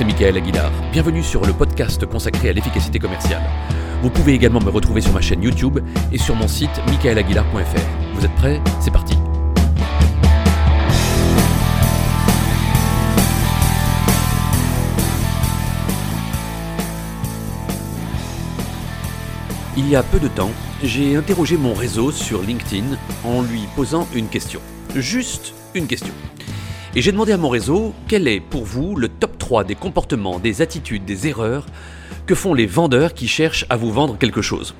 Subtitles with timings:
[0.00, 0.72] c'est Michael Aguilar.
[0.92, 3.42] Bienvenue sur le podcast consacré à l'efficacité commerciale.
[4.00, 5.78] Vous pouvez également me retrouver sur ma chaîne YouTube
[6.10, 8.14] et sur mon site michaelaguilar.fr.
[8.14, 8.62] Vous êtes prêts?
[8.80, 9.14] C'est parti
[19.76, 24.08] Il y a peu de temps, j'ai interrogé mon réseau sur LinkedIn en lui posant
[24.14, 24.62] une question.
[24.96, 26.14] Juste une question.
[26.96, 30.40] Et j'ai demandé à mon réseau quel est pour vous le top 3 des comportements,
[30.40, 31.66] des attitudes, des erreurs
[32.26, 34.74] que font les vendeurs qui cherchent à vous vendre quelque chose?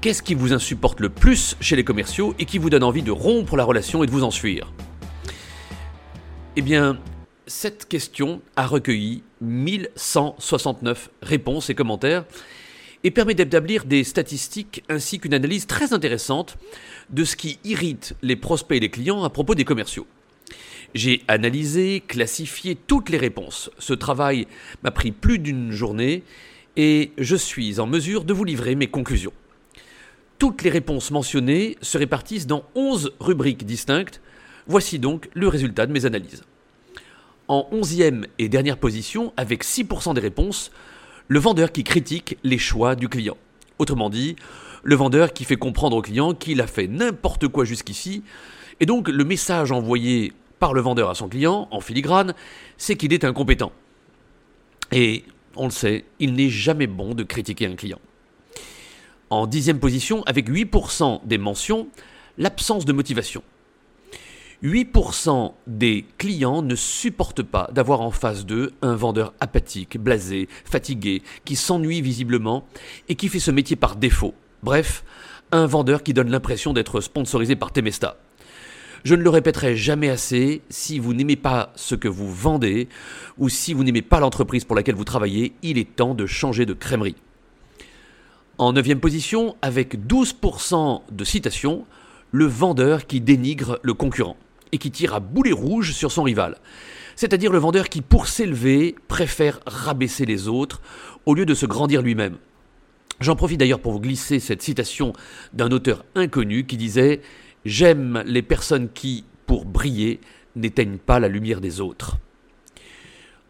[0.00, 3.10] Qu'est-ce qui vous insupporte le plus chez les commerciaux et qui vous donne envie de
[3.10, 4.72] rompre la relation et de vous enfuir?
[6.56, 6.98] Eh bien,
[7.46, 12.24] cette question a recueilli 1169 réponses et commentaires
[13.02, 16.56] et permet d'établir des statistiques ainsi qu'une analyse très intéressante
[17.10, 20.06] de ce qui irrite les prospects et les clients à propos des commerciaux.
[20.94, 23.68] J'ai analysé, classifié toutes les réponses.
[23.78, 24.46] Ce travail
[24.84, 26.22] m'a pris plus d'une journée
[26.76, 29.32] et je suis en mesure de vous livrer mes conclusions.
[30.38, 34.20] Toutes les réponses mentionnées se répartissent dans 11 rubriques distinctes.
[34.68, 36.44] Voici donc le résultat de mes analyses.
[37.48, 40.70] En onzième et dernière position, avec 6% des réponses,
[41.26, 43.36] le vendeur qui critique les choix du client.
[43.78, 44.36] Autrement dit,
[44.84, 48.22] le vendeur qui fait comprendre au client qu'il a fait n'importe quoi jusqu'ici,
[48.80, 50.32] et donc le message envoyé
[50.64, 52.32] par le vendeur à son client, en filigrane,
[52.78, 53.70] c'est qu'il est incompétent.
[54.92, 55.26] Et
[55.56, 57.98] on le sait, il n'est jamais bon de critiquer un client.
[59.28, 61.88] En dixième position, avec 8% des mentions,
[62.38, 63.42] l'absence de motivation.
[64.62, 71.20] 8% des clients ne supportent pas d'avoir en face d'eux un vendeur apathique, blasé, fatigué,
[71.44, 72.66] qui s'ennuie visiblement
[73.10, 74.32] et qui fait ce métier par défaut.
[74.62, 75.04] Bref,
[75.52, 78.16] un vendeur qui donne l'impression d'être sponsorisé par Temesta.
[79.04, 82.88] Je ne le répéterai jamais assez, si vous n'aimez pas ce que vous vendez,
[83.36, 86.64] ou si vous n'aimez pas l'entreprise pour laquelle vous travaillez, il est temps de changer
[86.64, 87.16] de crèmerie.
[88.56, 91.84] En neuvième position, avec 12% de citations,
[92.32, 94.38] le vendeur qui dénigre le concurrent
[94.72, 96.56] et qui tire à boulet rouge sur son rival.
[97.14, 100.80] C'est-à-dire le vendeur qui, pour s'élever, préfère rabaisser les autres
[101.26, 102.38] au lieu de se grandir lui-même.
[103.20, 105.12] J'en profite d'ailleurs pour vous glisser cette citation
[105.52, 107.20] d'un auteur inconnu qui disait
[107.64, 110.20] J'aime les personnes qui, pour briller,
[110.54, 112.18] n'éteignent pas la lumière des autres.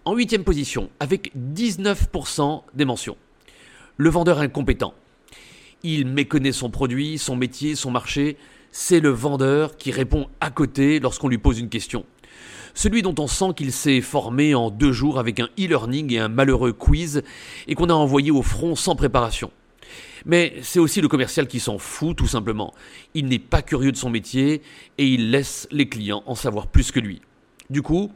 [0.05, 3.17] En huitième position, avec 19% des mentions,
[3.97, 4.95] le vendeur incompétent.
[5.83, 8.37] Il méconnaît son produit, son métier, son marché.
[8.71, 12.05] C'est le vendeur qui répond à côté lorsqu'on lui pose une question.
[12.73, 16.29] Celui dont on sent qu'il s'est formé en deux jours avec un e-learning et un
[16.29, 17.23] malheureux quiz
[17.67, 19.51] et qu'on a envoyé au front sans préparation.
[20.27, 22.75] Mais c'est aussi le commercial qui s'en fout tout simplement.
[23.15, 24.63] Il n'est pas curieux de son métier
[24.99, 27.21] et il laisse les clients en savoir plus que lui.
[27.71, 28.11] Du coup,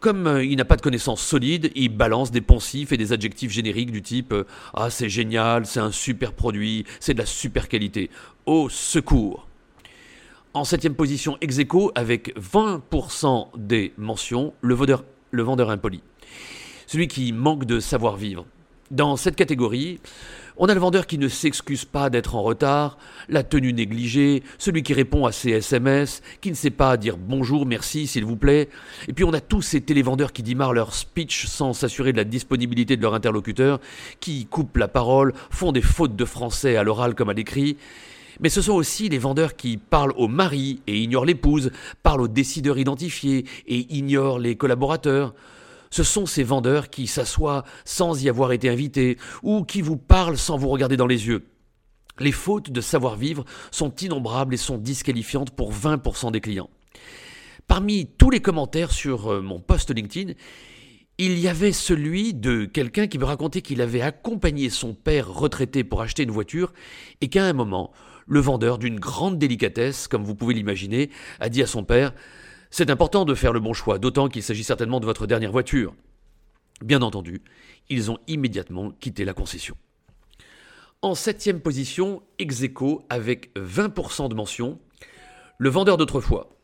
[0.00, 3.50] comme euh, il n'a pas de connaissances solides, il balance des poncifs et des adjectifs
[3.50, 4.44] génériques du type euh,
[4.74, 8.10] Ah, c'est génial, c'est un super produit, c'est de la super qualité.
[8.44, 9.48] Au secours
[10.52, 11.58] En septième position, ex
[11.94, 16.02] avec 20% des mentions, le vendeur, le vendeur impoli.
[16.86, 18.44] Celui qui manque de savoir-vivre.
[18.90, 19.98] Dans cette catégorie,
[20.58, 24.82] on a le vendeur qui ne s'excuse pas d'être en retard, la tenue négligée, celui
[24.82, 28.68] qui répond à ses SMS, qui ne sait pas dire bonjour, merci, s'il vous plaît.
[29.08, 32.24] Et puis on a tous ces télévendeurs qui démarrent leur speech sans s'assurer de la
[32.24, 33.80] disponibilité de leur interlocuteur,
[34.20, 37.76] qui coupent la parole, font des fautes de français à l'oral comme à l'écrit.
[38.40, 41.70] Mais ce sont aussi les vendeurs qui parlent au mari et ignorent l'épouse,
[42.02, 45.34] parlent aux décideurs identifiés et ignorent les collaborateurs.
[45.90, 50.38] Ce sont ces vendeurs qui s'assoient sans y avoir été invités, ou qui vous parlent
[50.38, 51.46] sans vous regarder dans les yeux.
[52.18, 56.70] Les fautes de savoir-vivre sont innombrables et sont disqualifiantes pour 20% des clients.
[57.68, 60.32] Parmi tous les commentaires sur euh, mon post LinkedIn,
[61.18, 65.82] il y avait celui de quelqu'un qui me racontait qu'il avait accompagné son père retraité
[65.82, 66.72] pour acheter une voiture
[67.20, 67.90] et qu'à un moment,
[68.26, 71.10] le vendeur d'une grande délicatesse, comme vous pouvez l'imaginer,
[71.40, 72.12] a dit à son père
[72.70, 75.94] c'est important de faire le bon choix, d'autant qu'il s'agit certainement de votre dernière voiture.
[76.82, 77.42] Bien entendu,
[77.88, 79.76] ils ont immédiatement quitté la concession.
[81.02, 82.64] En septième position, ex
[83.08, 84.78] avec 20% de mention,
[85.58, 86.55] le vendeur d'autrefois.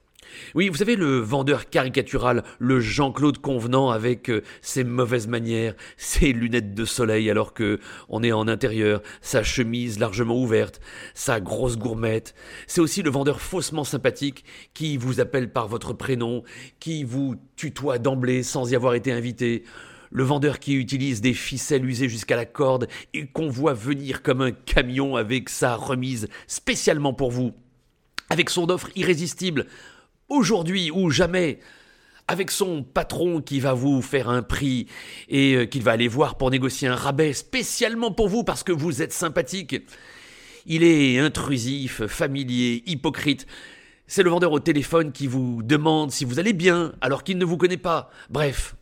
[0.54, 6.32] Oui, vous savez, le vendeur caricatural, le Jean-Claude Convenant avec euh, ses mauvaises manières, ses
[6.32, 10.80] lunettes de soleil alors que on est en intérieur, sa chemise largement ouverte,
[11.14, 12.34] sa grosse gourmette.
[12.66, 14.44] C'est aussi le vendeur faussement sympathique
[14.74, 16.42] qui vous appelle par votre prénom,
[16.80, 19.64] qui vous tutoie d'emblée sans y avoir été invité.
[20.10, 24.42] Le vendeur qui utilise des ficelles usées jusqu'à la corde et qu'on voit venir comme
[24.42, 27.54] un camion avec sa remise spécialement pour vous
[28.32, 29.66] avec son offre irrésistible
[30.32, 31.58] aujourd'hui ou jamais,
[32.26, 34.86] avec son patron qui va vous faire un prix
[35.28, 38.72] et euh, qu'il va aller voir pour négocier un rabais spécialement pour vous parce que
[38.72, 39.76] vous êtes sympathique.
[40.66, 43.46] Il est intrusif, familier, hypocrite.
[44.06, 47.44] C'est le vendeur au téléphone qui vous demande si vous allez bien alors qu'il ne
[47.44, 48.10] vous connaît pas.
[48.30, 48.76] Bref,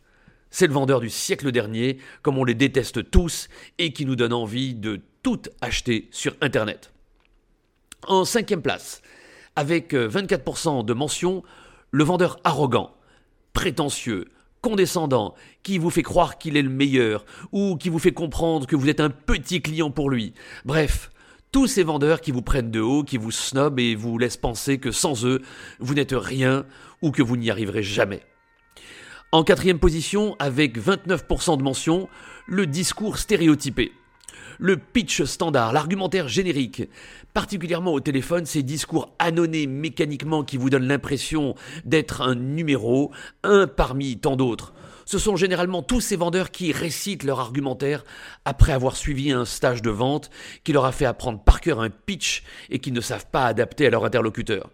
[0.51, 4.33] c'est le vendeur du siècle dernier, comme on les déteste tous, et qui nous donne
[4.33, 6.91] envie de tout acheter sur Internet.
[8.07, 9.01] En cinquième place,
[9.55, 11.43] avec 24% de mentions,
[11.91, 12.91] le vendeur arrogant,
[13.53, 14.25] prétentieux,
[14.61, 18.75] condescendant, qui vous fait croire qu'il est le meilleur, ou qui vous fait comprendre que
[18.75, 20.33] vous êtes un petit client pour lui.
[20.65, 21.11] Bref,
[21.51, 24.77] tous ces vendeurs qui vous prennent de haut, qui vous snobent et vous laissent penser
[24.77, 25.41] que sans eux,
[25.79, 26.65] vous n'êtes rien
[27.01, 28.21] ou que vous n'y arriverez jamais.
[29.33, 32.09] En quatrième position, avec 29% de mentions,
[32.47, 33.91] le discours stéréotypé.
[34.63, 36.83] Le pitch standard, l'argumentaire générique,
[37.33, 43.11] particulièrement au téléphone, ces discours annonnés mécaniquement qui vous donnent l'impression d'être un numéro,
[43.41, 44.71] un parmi tant d'autres.
[45.05, 48.03] Ce sont généralement tous ces vendeurs qui récitent leur argumentaire
[48.45, 50.29] après avoir suivi un stage de vente
[50.63, 53.87] qui leur a fait apprendre par cœur un pitch et qui ne savent pas adapter
[53.87, 54.69] à leur interlocuteur.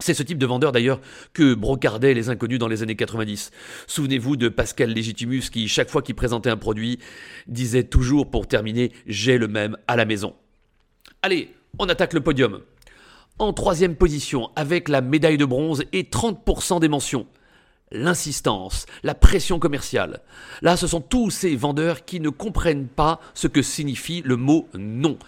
[0.00, 1.00] C'est ce type de vendeur d'ailleurs
[1.34, 3.50] que brocardaient les inconnus dans les années 90.
[3.86, 6.98] Souvenez-vous de Pascal Legitimus qui, chaque fois qu'il présentait un produit,
[7.46, 10.34] disait toujours pour terminer J'ai le même à la maison.
[11.22, 12.60] Allez, on attaque le podium.
[13.38, 17.26] En troisième position, avec la médaille de bronze et 30% des mentions
[17.92, 20.20] l'insistance, la pression commerciale.
[20.62, 24.68] Là, ce sont tous ces vendeurs qui ne comprennent pas ce que signifie le mot
[24.74, 25.18] non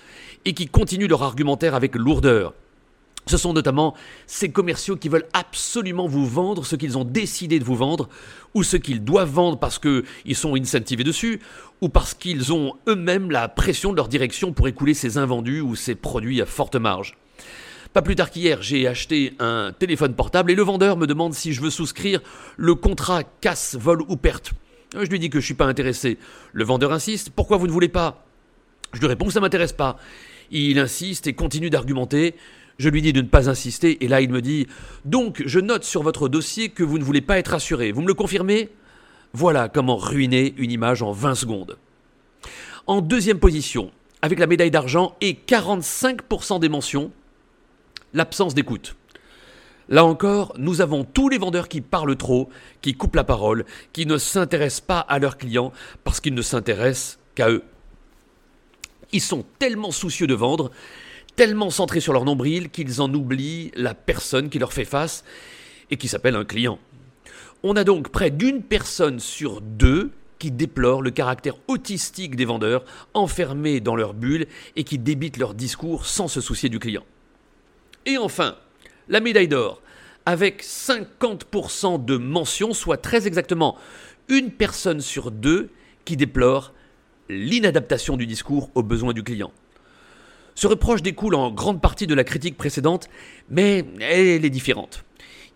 [0.45, 2.55] et qui continuent leur argumentaire avec lourdeur.
[3.27, 3.95] Ce sont notamment
[4.27, 8.09] ces commerciaux qui veulent absolument vous vendre ce qu'ils ont décidé de vous vendre,
[8.55, 11.41] ou ce qu'ils doivent vendre parce qu'ils sont incentivés dessus,
[11.81, 15.77] ou parce qu'ils ont eux-mêmes la pression de leur direction pour écouler ces invendus ou
[15.77, 17.17] ces produits à forte marge.
[17.93, 21.53] Pas plus tard qu'hier, j'ai acheté un téléphone portable et le vendeur me demande si
[21.53, 22.21] je veux souscrire
[22.57, 24.53] le contrat casse, vol ou perte.
[24.95, 26.19] Je lui dis que je ne suis pas intéressé.
[26.53, 28.25] Le vendeur insiste, pourquoi vous ne voulez pas?
[28.95, 29.99] Je lui réponds que ça ne m'intéresse pas.
[30.51, 32.35] Il insiste et continue d'argumenter.
[32.83, 34.67] Je lui dis de ne pas insister et là il me dit
[35.05, 37.93] Donc je note sur votre dossier que vous ne voulez pas être assuré.
[37.93, 38.71] Vous me le confirmez?
[39.33, 41.79] Voilà comment ruiner une image en 20 secondes.
[42.89, 47.13] En deuxième position, avec la médaille d'argent et 45% des mentions,
[48.15, 48.97] l'absence d'écoute.
[49.89, 52.49] Là encore, nous avons tous les vendeurs qui parlent trop,
[52.81, 57.21] qui coupent la parole, qui ne s'intéressent pas à leurs clients parce qu'ils ne s'intéressent
[57.37, 57.63] qu'à eux.
[59.13, 60.73] Ils sont tellement soucieux de vendre,
[61.37, 65.25] tellement centrés sur leur nombril qu'ils en oublient la personne qui leur fait face
[65.91, 66.79] et qui s'appelle un client.
[67.63, 72.85] On a donc près d'une personne sur deux qui déplore le caractère autistique des vendeurs,
[73.15, 77.05] enfermés dans leur bulle et qui débitent leur discours sans se soucier du client.
[78.07, 78.57] Et enfin,
[79.09, 79.81] la médaille d'or,
[80.27, 83.77] avec 50% de mentions, soit très exactement
[84.29, 85.71] une personne sur deux
[86.05, 86.73] qui déplore
[87.29, 89.53] l'inadaptation du discours aux besoins du client.
[90.55, 93.09] Ce reproche découle en grande partie de la critique précédente,
[93.51, 95.05] mais elle est différente.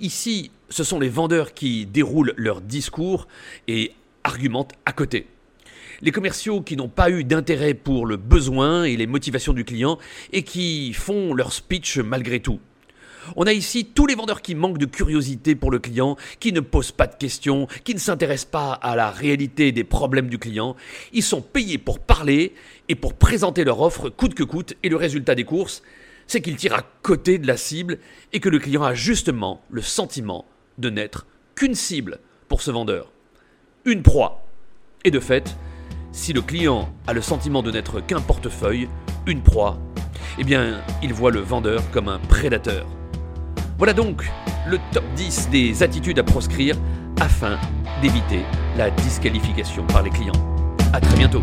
[0.00, 3.26] Ici, ce sont les vendeurs qui déroulent leur discours
[3.68, 3.92] et
[4.24, 5.26] argumentent à côté
[6.02, 9.98] les commerciaux qui n'ont pas eu d'intérêt pour le besoin et les motivations du client
[10.32, 12.60] et qui font leur speech malgré tout.
[13.34, 16.60] On a ici tous les vendeurs qui manquent de curiosité pour le client, qui ne
[16.60, 20.76] posent pas de questions, qui ne s'intéressent pas à la réalité des problèmes du client.
[21.12, 22.54] Ils sont payés pour parler
[22.88, 25.82] et pour présenter leur offre coûte que coûte et le résultat des courses,
[26.26, 27.98] c'est qu'ils tirent à côté de la cible
[28.32, 30.44] et que le client a justement le sentiment
[30.78, 32.18] de n'être qu'une cible
[32.48, 33.10] pour ce vendeur.
[33.84, 34.44] Une proie.
[35.04, 35.56] Et de fait,
[36.12, 38.88] si le client a le sentiment de n'être qu'un portefeuille,
[39.26, 39.78] une proie,
[40.38, 42.86] eh bien, il voit le vendeur comme un prédateur.
[43.78, 44.30] Voilà donc
[44.66, 46.76] le top 10 des attitudes à proscrire
[47.20, 47.58] afin
[48.00, 48.40] d'éviter
[48.76, 50.32] la disqualification par les clients.
[50.94, 51.42] A très bientôt